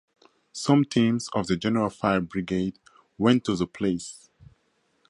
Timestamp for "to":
3.45-3.55